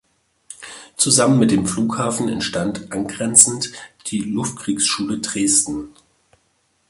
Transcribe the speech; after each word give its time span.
Zusammen 0.97 1.37
mit 1.37 1.51
dem 1.51 1.67
Flughafen 1.67 2.27
entstand 2.27 2.91
angrenzend 2.91 3.71
die 4.07 4.21
Luftkriegsschule 4.21 5.19
Dresden. 5.19 5.89